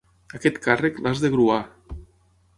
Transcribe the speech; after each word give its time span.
Aquest 0.37 0.57
càrrec, 0.67 0.97
l'has 1.09 1.23
de 1.27 1.31
gruar! 1.37 1.61